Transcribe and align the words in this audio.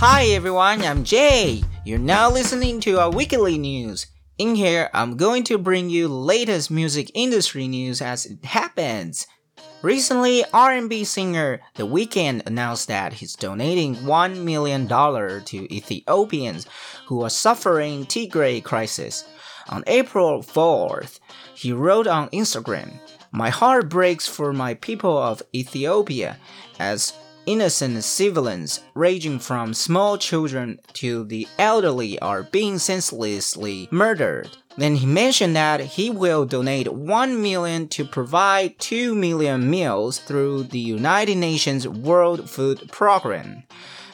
Hi 0.00 0.26
everyone, 0.26 0.82
I'm 0.82 1.02
Jay. 1.02 1.64
You're 1.84 1.98
now 1.98 2.30
listening 2.30 2.78
to 2.82 3.00
our 3.00 3.10
weekly 3.10 3.58
news. 3.58 4.06
In 4.38 4.54
here, 4.54 4.90
I'm 4.94 5.16
going 5.16 5.42
to 5.50 5.58
bring 5.58 5.90
you 5.90 6.06
latest 6.06 6.70
music 6.70 7.10
industry 7.14 7.66
news 7.66 8.00
as 8.00 8.24
it 8.24 8.44
happens. 8.44 9.26
Recently, 9.82 10.44
R&B 10.54 11.02
singer 11.02 11.58
The 11.74 11.84
Weeknd 11.84 12.46
announced 12.46 12.86
that 12.86 13.14
he's 13.14 13.34
donating 13.34 13.96
$1 13.96 14.44
million 14.44 14.86
to 14.86 15.74
Ethiopians 15.74 16.68
who 17.06 17.24
are 17.24 17.28
suffering 17.28 18.06
Tigray 18.06 18.62
crisis. 18.62 19.24
On 19.68 19.82
April 19.88 20.44
4th, 20.44 21.18
he 21.56 21.72
wrote 21.72 22.06
on 22.06 22.28
Instagram, 22.28 23.00
"My 23.32 23.50
heart 23.50 23.88
breaks 23.88 24.28
for 24.28 24.52
my 24.52 24.74
people 24.74 25.18
of 25.18 25.42
Ethiopia 25.52 26.38
as 26.78 27.14
innocent 27.48 28.04
civilians, 28.04 28.80
ranging 28.94 29.38
from 29.38 29.72
small 29.72 30.18
children 30.18 30.78
to 30.92 31.24
the 31.24 31.48
elderly, 31.58 32.18
are 32.18 32.42
being 32.42 32.78
senselessly 32.78 33.88
murdered. 33.90 34.50
Then 34.76 34.96
he 34.96 35.06
mentioned 35.06 35.56
that 35.56 35.80
he 35.80 36.10
will 36.10 36.44
donate 36.44 36.92
1 36.92 37.40
million 37.42 37.88
to 37.88 38.04
provide 38.04 38.78
2 38.78 39.14
million 39.14 39.68
meals 39.70 40.18
through 40.18 40.64
the 40.64 40.78
United 40.78 41.36
Nations 41.36 41.88
World 41.88 42.50
Food 42.50 42.90
Program. 42.92 43.62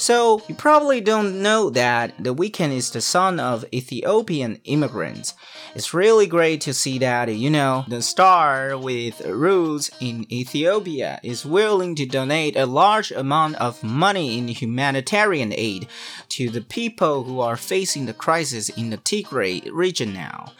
So, 0.00 0.42
you 0.46 0.54
probably 0.54 1.00
don't 1.00 1.42
know 1.42 1.70
that 1.70 2.14
The 2.22 2.32
Weeknd 2.32 2.70
is 2.70 2.92
the 2.92 3.00
son 3.00 3.40
of 3.40 3.64
Ethiopian 3.74 4.60
immigrants. 4.62 5.34
It's 5.74 5.92
really 5.92 6.28
great 6.28 6.60
to 6.62 6.72
see 6.72 7.00
that, 7.00 7.34
you 7.34 7.50
know, 7.50 7.84
the 7.88 8.00
star 8.00 8.78
with 8.78 9.20
roots 9.26 9.90
in 10.00 10.32
Ethiopia 10.32 11.18
is 11.24 11.44
willing 11.44 11.96
to 11.96 12.06
donate 12.06 12.56
a 12.56 12.64
large 12.64 13.10
amount 13.10 13.56
of 13.56 13.82
money 13.82 14.38
in 14.38 14.46
humanitarian 14.46 15.52
aid 15.52 15.88
to 16.28 16.48
the 16.48 16.60
people 16.60 17.24
who 17.24 17.40
are 17.40 17.56
facing 17.56 18.06
the 18.06 18.14
crisis 18.14 18.68
in 18.68 18.90
the 18.90 18.98
Tigray 18.98 19.68
region 19.72 20.14
now. 20.14 20.52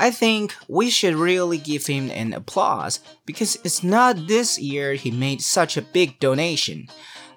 I 0.00 0.10
think 0.10 0.56
we 0.66 0.90
should 0.90 1.14
really 1.14 1.58
give 1.58 1.86
him 1.86 2.10
an 2.10 2.32
applause 2.32 2.98
because 3.24 3.54
it's 3.62 3.84
not 3.84 4.26
this 4.26 4.58
year 4.58 4.94
he 4.94 5.12
made 5.12 5.42
such 5.42 5.76
a 5.76 5.82
big 5.82 6.18
donation. 6.18 6.88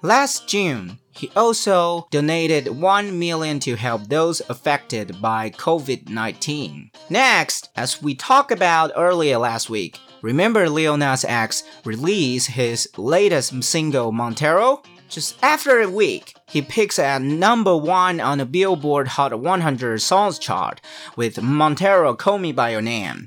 Last 0.04 0.46
June, 0.46 0.98
he 1.12 1.30
also 1.34 2.08
donated 2.10 2.68
1 2.68 3.18
million 3.18 3.58
to 3.60 3.74
help 3.74 4.06
those 4.06 4.42
affected 4.50 5.18
by 5.22 5.48
COVID-19. 5.48 6.90
Next, 7.08 7.70
as 7.74 8.02
we 8.02 8.14
talked 8.14 8.52
about 8.52 8.92
earlier 8.96 9.38
last 9.38 9.70
week, 9.70 9.98
remember 10.20 10.68
Lil 10.68 10.98
Nas 10.98 11.24
X 11.24 11.64
released 11.86 12.48
his 12.48 12.86
latest 12.98 13.64
single 13.64 14.12
Montero? 14.12 14.82
Just 15.08 15.42
after 15.42 15.80
a 15.80 15.88
week, 15.88 16.34
he 16.54 16.62
picks 16.62 17.00
at 17.00 17.20
number 17.20 17.76
one 17.76 18.20
on 18.20 18.38
the 18.38 18.46
Billboard 18.46 19.08
Hot 19.08 19.36
100 19.36 20.00
Songs 20.00 20.38
chart 20.38 20.80
with 21.16 21.42
Montero 21.42 22.14
Call 22.14 22.38
Me 22.38 22.52
By 22.52 22.70
Your 22.70 22.80
Name. 22.80 23.26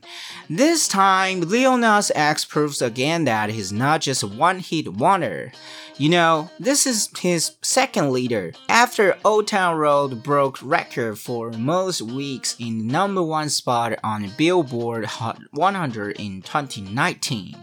This 0.49 0.87
time, 0.87 1.41
Lil 1.41 1.75
Nas 1.75 2.09
X 2.15 2.45
proves 2.45 2.81
again 2.81 3.25
that 3.25 3.49
he's 3.49 3.73
not 3.73 3.99
just 3.99 4.23
a 4.23 4.27
one-hit 4.27 4.93
wonder. 4.93 5.51
You 5.97 6.09
know, 6.09 6.51
this 6.57 6.87
is 6.87 7.09
his 7.19 7.57
second 7.61 8.13
leader 8.13 8.53
after 8.69 9.17
Old 9.25 9.47
Town 9.47 9.75
Road 9.75 10.23
broke 10.23 10.59
record 10.61 11.19
for 11.19 11.51
most 11.51 12.01
weeks 12.01 12.55
in 12.59 12.87
number 12.87 13.23
one 13.23 13.49
spot 13.49 13.99
on 14.05 14.31
Billboard 14.37 15.03
Hot 15.03 15.41
100 15.51 16.17
in 16.17 16.43
2019. 16.43 17.57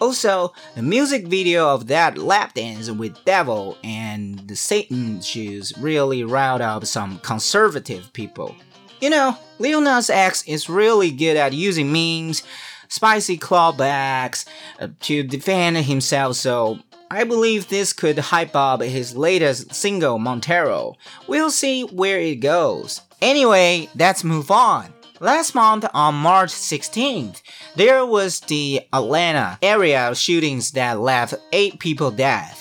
Also, 0.00 0.52
the 0.74 0.82
music 0.82 1.26
video 1.26 1.68
of 1.68 1.86
that 1.86 2.18
lap 2.18 2.54
dance 2.54 2.90
with 2.90 3.24
Devil 3.24 3.78
and 3.82 4.48
the 4.48 4.56
Shoes 5.22 5.72
really 5.78 6.24
riled 6.24 6.60
up 6.60 6.84
some 6.86 7.18
conservative 7.20 8.12
people. 8.12 8.54
You 9.00 9.10
know, 9.10 9.36
Lil 9.58 9.80
Nas 9.80 10.10
X 10.10 10.42
is 10.46 10.68
really 10.68 11.10
good 11.10 11.36
at 11.36 11.52
using 11.52 11.92
memes, 11.92 12.42
spicy 12.88 13.38
clawbacks 13.38 14.46
uh, 14.80 14.88
to 15.00 15.22
defend 15.22 15.76
himself, 15.78 16.36
so 16.36 16.78
I 17.10 17.24
believe 17.24 17.68
this 17.68 17.92
could 17.92 18.18
hype 18.18 18.56
up 18.56 18.80
his 18.80 19.16
latest 19.16 19.74
single 19.74 20.18
Montero. 20.18 20.94
We'll 21.28 21.50
see 21.50 21.84
where 21.84 22.18
it 22.18 22.36
goes. 22.36 23.00
Anyway, 23.22 23.88
let's 23.94 24.24
move 24.24 24.50
on. 24.50 24.92
Last 25.20 25.54
month 25.54 25.86
on 25.94 26.14
March 26.14 26.50
16th, 26.50 27.40
there 27.74 28.04
was 28.04 28.40
the 28.40 28.82
Atlanta 28.92 29.58
area 29.62 30.14
shootings 30.14 30.72
that 30.72 31.00
left 31.00 31.34
8 31.52 31.78
people 31.78 32.10
dead, 32.10 32.54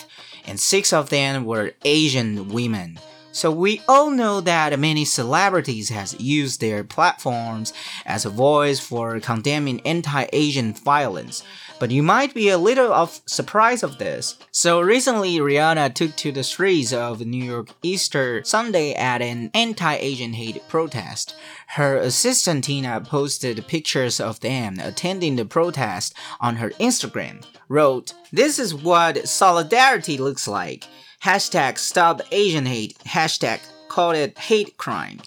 and 0.47 0.59
6 0.59 0.93
of 0.93 1.09
them 1.09 1.45
were 1.45 1.73
Asian 1.83 2.49
women. 2.49 2.99
So 3.35 3.51
we 3.51 3.81
all 3.85 4.11
know 4.11 4.39
that 4.39 4.79
many 4.79 5.03
celebrities 5.03 5.89
has 5.89 6.17
used 6.21 6.61
their 6.61 6.85
platforms 6.85 7.73
as 8.05 8.23
a 8.23 8.29
voice 8.29 8.79
for 8.79 9.19
condemning 9.19 9.81
anti-Asian 9.81 10.73
violence. 10.73 11.43
But 11.77 11.91
you 11.91 12.01
might 12.01 12.33
be 12.33 12.47
a 12.47 12.57
little 12.57 12.93
of 12.93 13.19
surprised 13.25 13.83
of 13.83 13.97
this. 13.97 14.37
So 14.51 14.79
recently 14.79 15.37
Rihanna 15.39 15.93
took 15.93 16.15
to 16.15 16.31
the 16.31 16.45
streets 16.45 16.93
of 16.93 17.25
New 17.25 17.43
York 17.43 17.71
Easter 17.83 18.41
Sunday 18.45 18.93
at 18.93 19.21
an 19.21 19.51
anti-Asian 19.53 20.31
hate 20.31 20.65
protest. 20.69 21.35
Her 21.67 21.97
assistant 21.97 22.63
Tina 22.63 23.01
posted 23.01 23.67
pictures 23.67 24.21
of 24.21 24.39
them 24.39 24.79
attending 24.79 25.35
the 25.35 25.43
protest 25.43 26.13
on 26.39 26.55
her 26.55 26.69
Instagram. 26.79 27.43
Wrote, 27.67 28.13
"This 28.31 28.59
is 28.59 28.73
what 28.73 29.27
solidarity 29.27 30.17
looks 30.17 30.47
like." 30.47 30.87
Hashtag 31.25 31.79
stop 31.79 32.21
Asian 32.31 32.67
hate, 32.67 32.95
hashtag 32.99 33.59
called 33.87 34.15
it 34.15 34.37
hate 34.37 34.77
crime. 34.77 35.19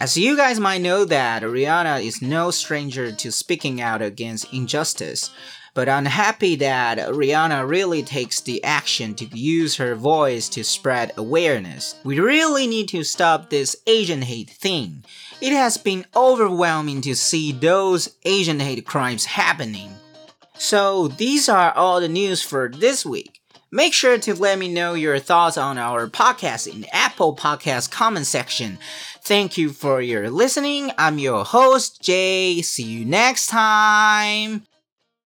As 0.00 0.16
you 0.16 0.34
guys 0.34 0.58
might 0.58 0.80
know 0.80 1.04
that 1.04 1.42
Rihanna 1.42 2.02
is 2.02 2.22
no 2.22 2.50
stranger 2.50 3.12
to 3.12 3.30
speaking 3.30 3.78
out 3.78 4.00
against 4.00 4.50
injustice, 4.50 5.30
but 5.74 5.90
I'm 5.90 6.06
happy 6.06 6.56
that 6.56 6.96
Rihanna 6.96 7.68
really 7.68 8.02
takes 8.02 8.40
the 8.40 8.64
action 8.64 9.14
to 9.16 9.26
use 9.26 9.76
her 9.76 9.94
voice 9.94 10.48
to 10.50 10.64
spread 10.64 11.12
awareness. 11.18 11.96
We 12.02 12.18
really 12.18 12.66
need 12.66 12.88
to 12.88 13.04
stop 13.04 13.50
this 13.50 13.76
Asian 13.86 14.22
hate 14.22 14.48
thing. 14.48 15.04
It 15.42 15.52
has 15.52 15.76
been 15.76 16.06
overwhelming 16.16 17.02
to 17.02 17.14
see 17.14 17.52
those 17.52 18.16
Asian 18.24 18.60
hate 18.60 18.86
crimes 18.86 19.26
happening. 19.26 19.90
So 20.54 21.08
these 21.08 21.50
are 21.50 21.72
all 21.72 22.00
the 22.00 22.08
news 22.08 22.40
for 22.42 22.70
this 22.70 23.04
week. 23.04 23.41
Make 23.74 23.94
sure 23.94 24.18
to 24.18 24.34
let 24.34 24.58
me 24.58 24.68
know 24.68 24.92
your 24.94 25.18
thoughts 25.18 25.56
on 25.56 25.78
our 25.78 26.06
podcast 26.06 26.72
in 26.72 26.84
Apple 26.92 27.34
Podcast 27.34 27.90
comment 27.90 28.26
section. 28.26 28.78
Thank 29.22 29.56
you 29.56 29.70
for 29.70 30.00
your 30.02 30.28
listening. 30.30 30.90
I'm 30.98 31.18
your 31.18 31.44
host, 31.44 32.02
Jay. 32.02 32.60
See 32.60 32.82
you 32.84 33.04
next 33.06 33.46
time. 33.46 34.64